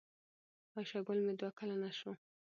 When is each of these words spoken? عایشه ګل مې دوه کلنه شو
عایشه 0.73 0.99
ګل 1.07 1.19
مې 1.25 1.33
دوه 1.39 1.51
کلنه 1.57 1.89
شو 1.99 2.11